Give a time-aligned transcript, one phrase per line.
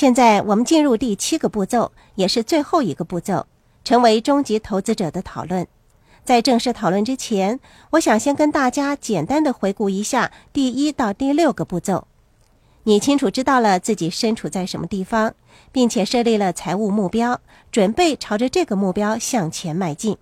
[0.00, 3.44] 现在我们进入第七个步骤，也是最后一个步骤，
[3.84, 5.68] 成为终极投资者的讨论。
[6.24, 12.06] 在正式讨论之前，我想先跟大家简单的回顾一下第一到第六个步骤。
[12.84, 15.34] 你清楚知道了自己身处在什么地方，
[15.70, 17.38] 并且设立了财务目标，
[17.70, 20.16] 准备朝着这个目标向前迈进。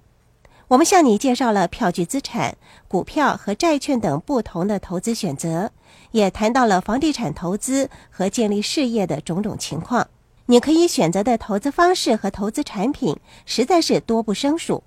[0.69, 2.55] 我们向你介绍了票据资产、
[2.89, 5.73] 股票和债券等不同的投资选择，
[6.11, 10.07] 也谈到了房地产投资和建立事业的种种情况。
[10.45, 14.83] 你可以选择的投资方式和投资产品实在是多不胜数。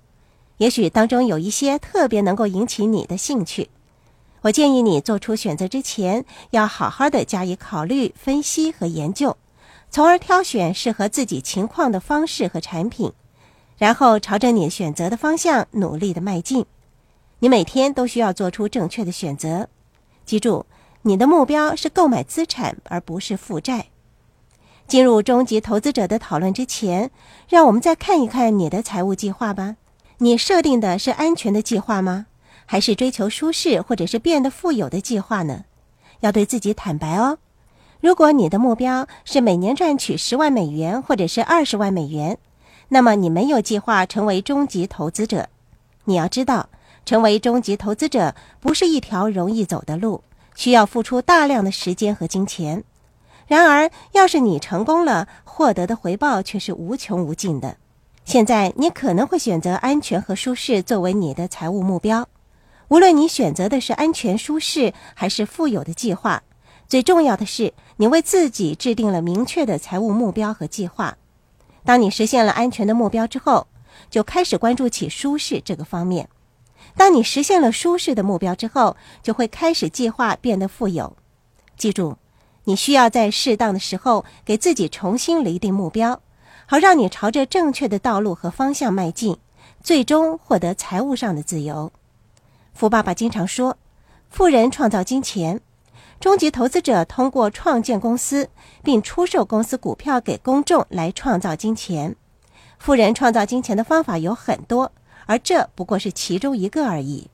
[0.58, 3.68] 也许当中有一些特别能够引起你的兴趣。
[4.42, 9.36] 我建议你做出选择之前，要好好的加以考虑、分析和研究，
[9.90, 13.12] 从而挑选适合自己情况的方式和产品。
[13.82, 16.64] 然后朝着你选择的方向努力的迈进。
[17.40, 19.68] 你每天都需要做出正确的选择。
[20.24, 20.66] 记住，
[21.02, 23.86] 你的目标是购买资产，而不是负债。
[24.86, 27.10] 进入终极投资者的讨论之前，
[27.48, 29.74] 让我们再看一看你的财务计划吧。
[30.18, 32.26] 你设定的是安全的计划吗？
[32.66, 35.64] 还是追求舒适或者是变得富有的计划呢？
[36.20, 37.38] 要对自己坦白哦。
[38.00, 42.38] 如果你的目标是每年赚取十万美元，或者是二十万美元。
[42.92, 45.48] 那么你没有计划成为终极投资者。
[46.04, 46.68] 你要知道，
[47.06, 50.22] 成为终极投资者不是一条容易走的路，
[50.54, 52.84] 需要付出大量的时间和金钱。
[53.46, 57.78] 然而，要是你成功了，获得的回报却是无穷无尽的。
[58.26, 62.28] 现在，你可能会选择安全和舒适作为你的财务目标。
[62.88, 66.42] 无论你选择的是安全、舒适还是富有的计划，
[66.86, 71.16] 最重要的是你为自己制定了明确的财务目标和计划。
[71.84, 73.66] 当你实现了安全的目标之后，
[74.10, 76.28] 就开始关注起舒适这个方面。
[76.96, 81.16] 当你实现了舒适的目标之后，就会开始计划变得富有。
[81.76, 82.16] 记住，
[82.64, 86.20] 你需要在适当的时候给自己重新厘定目标，
[86.66, 89.38] 好让你朝着正确的道路和方向迈进，
[89.82, 91.90] 最终获得财务上的自由。
[92.74, 93.76] 富爸爸经常说
[94.30, 95.60] ：“富人创造金钱。”
[96.22, 98.48] 终极投资者通过创建公司
[98.84, 102.14] 并出售公司股票给公众来创造金钱。
[102.78, 104.92] 富人创造金钱的方法有很多，
[105.26, 107.28] 而这不过是其中一个而已。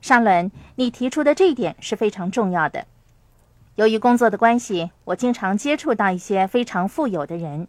[0.00, 2.86] 上轮你提出的这一点是非常重要的。
[3.74, 7.66] 由于工作的关系，我经常接触到一些非常富有的人。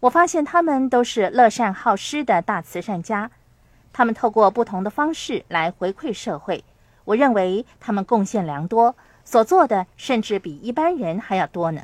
[0.00, 3.30] 我发现他们都是乐善好施的大慈善家，
[3.92, 6.64] 他们透过不同的方式来回馈社会。
[7.04, 8.94] 我认为他们贡献良多。
[9.24, 11.82] 所做的甚至比一般人还要多呢。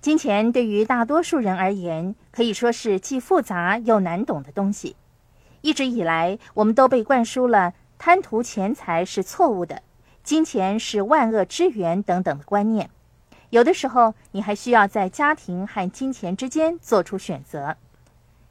[0.00, 4.96] 金钱对于大多数人而言，可以说是既复杂又难懂的东西。
[5.60, 9.82] 一直以来，我们都被灌输了贪图钱财是错误的，
[10.24, 12.88] 金钱是万恶之源等等的观念。
[13.50, 17.76] 有的时候，你还需要在家庭和金钱之间做出选择。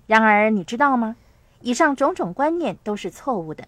[0.05, 1.15] 然而，你知道吗？
[1.61, 3.67] 以上种种观念都是错误的。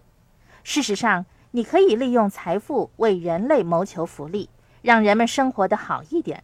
[0.62, 4.48] 事实上，你可以利用财富为人类谋求福利，
[4.80, 6.42] 让人们生活的好一点。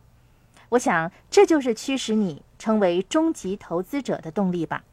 [0.69, 4.85] 我想，这就是驱使你成为终极投资者的动力吧。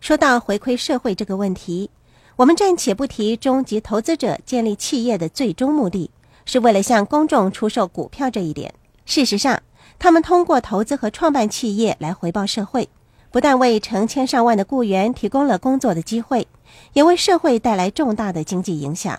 [0.00, 1.90] 说到回馈社会这个问题，
[2.36, 6.10] 我们暂且不提终极投资者建立企业的最终目的
[6.46, 8.72] 是为了向公众出售股票这一点。
[9.04, 9.62] 事实上，
[9.98, 12.88] 他们通过投资和创办企业来回报社会，
[13.30, 16.48] 不但为成千上万的雇员提供了工作的机会，
[16.94, 19.18] 也为社会带来重大的经济影响。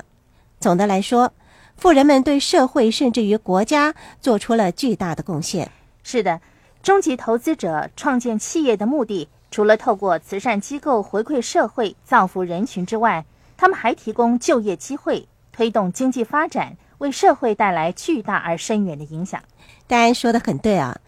[0.59, 1.31] 总的来说，
[1.77, 5.71] 富人们对社会甚至于国家做出了巨大的贡献。
[6.03, 6.41] 是的，
[6.83, 13.25] 终极投资者创建企业的目的，除了透过慈善机构回馈社会、造福人群之外，
[13.55, 19.41] 他们还提供就业机会，推动经济发展，为社会带来巨大而深远的影响。
[19.87, 20.99] 戴安说的很对啊，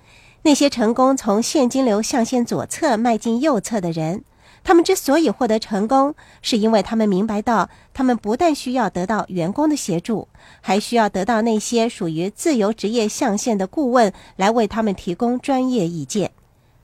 [0.43, 4.23] 那些成功从现金流象限左侧迈进右侧的人。
[4.63, 10.27] 他们之所以获得成功，是因为他们明白到，他们不但需要得到员工的协助，
[10.61, 16.31] 还需要得到那些属于自由职业象限的顾问来为他们提供专业意见。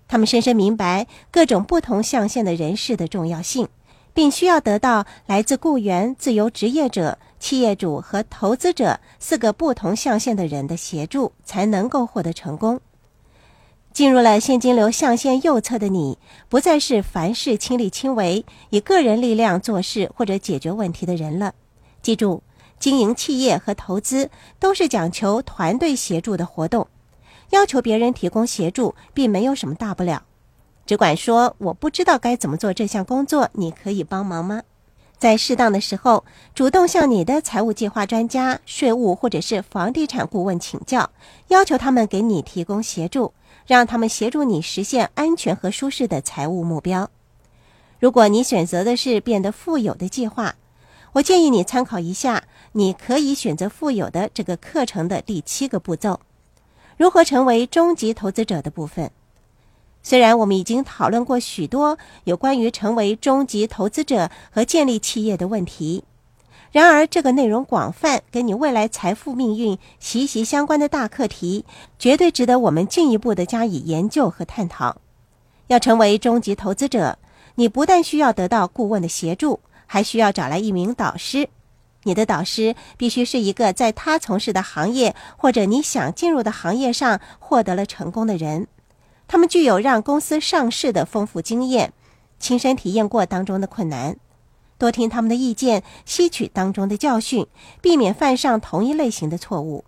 [0.07, 3.67] 他们深深明白各种不同象限的人士的重要性，
[4.13, 12.79] 并需要得到来自雇员、自由职业者、企业主和投资者四个不同象限的人的协助，才能够获得成功。
[13.97, 21.55] 进入了现金流象限右侧的你，不再是凡事亲力亲为、以个人力量做事或者解决问题的人了。
[22.03, 22.43] 记住，
[22.77, 24.29] 经营企业和投资
[24.59, 26.85] 都是讲求团队协助的活动，
[27.49, 30.21] 要求别人提供协助，并没有什么大不了。
[30.85, 34.61] 只管说我不知道该怎么做这项工作，你可以帮忙吗？
[35.17, 36.23] 在适当的时候，
[36.53, 41.09] 主动向你的财务计划专家、税务或者是房地产顾问请教，
[41.47, 43.33] 要求他们给你提供协助。
[43.67, 47.11] 让他们协助你实现安全和舒适的财务目标。
[47.99, 50.55] 如果你选择的是变得富有的计划，
[51.13, 56.19] 我建议你参考一下，你可以选择富有的这个课程的第七个步骤：
[56.95, 59.11] 如何成为终极投资者的部分。
[60.03, 66.05] 虽然我们已经讨论过许多有关于成为终极投资者和建立企业的问题，
[66.71, 71.65] 然而这个内容广泛、跟你未来财富命运息息相关的大课题，
[71.97, 74.97] 绝对值得我们进一步的加以研究和探讨。
[75.67, 77.17] 要成为终极投资者，
[77.55, 81.49] 你不但需要得到顾问的协助，还需要找来一名导师。
[82.03, 88.67] 你的导师必须是一个在他从事的行业或者你想进入的行业上获得了成功的人。
[89.27, 91.91] 他们具有让公司上市的丰富经验，
[92.39, 94.15] 亲身体验过当中的困难，
[94.77, 97.47] 多听他们的意见，吸取当中的教训，
[97.81, 99.83] 避免犯上同一类型的错误。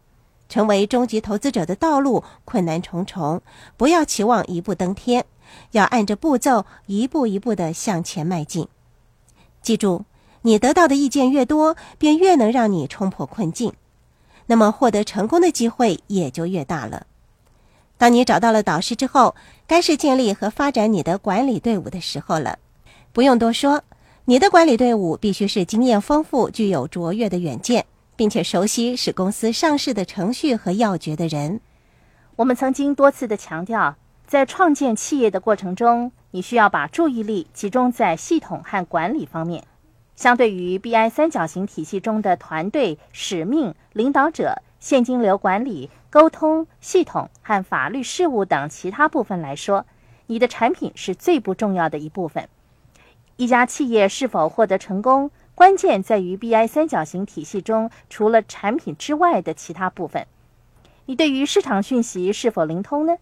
[0.47, 3.41] 成为终极投资者的道路困难重重，
[3.77, 5.25] 不要期望一步登天，
[5.73, 8.67] 要按着步骤一步一步的向前迈进。
[9.61, 10.05] 记住，
[10.41, 13.73] 你得到的意见越多，便越能让你冲破困境，
[14.47, 17.05] 那么获得成功的机会也就越大了。
[17.99, 19.35] 当你找到了导师之后，
[19.67, 22.57] 该是建立和发展你的管理队伍的时候了。
[23.11, 23.83] 不用多说，
[24.29, 31.59] 你的管理队伍必须是经验丰富、具有卓越的远见，并且熟悉使公司上市的程序和要诀的人。
[32.35, 33.95] 我们曾经多次的强调，
[34.27, 39.63] 在创建企业的过程中，你需要把注意力集中在系统和管理方面。
[40.15, 45.89] 相对于 BI 三角形体系中的团队、使命、领导者、现金流管理。
[46.11, 49.87] 沟通系统和法律事务等其他部分来说，
[50.27, 52.47] 你的产品是最不重要的一部分。
[53.39, 60.27] 一家企业是否获得成功，关键在于 BI 三角形体系中除了产品之外的其他部分。
[61.05, 63.15] 你对于市场讯息是否灵通呢？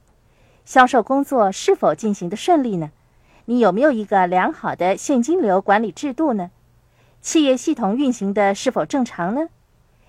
[0.66, 2.90] 销售工作是否进行的顺利呢？
[3.46, 6.50] 你有没有一个良好的现金流管理制度呢？
[7.22, 9.50] 企业系统运行的是否正常呢？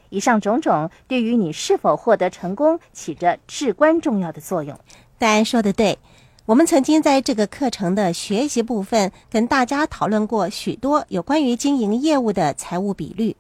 [0.09, 4.81] 以上种种对于你是否获得成功起着至关重要的作用。
[5.19, 5.99] 大家说的对，
[6.49, 13.37] 我们曾经在这个课程的学习部分跟大家讨论过许多有关于经营业务的财务比率。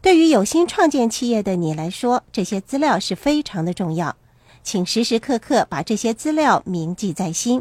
[0.00, 4.14] 对于有心创建企业的你来说，这些资料是非常的重要，
[4.62, 7.60] 请时时刻刻把这些资料铭记在心。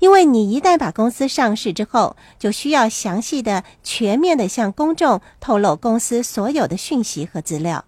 [0.00, 7.84] 因为你一旦把公司上市之后，就需要详细的、全面的向公众透露公司所有的讯息和资料。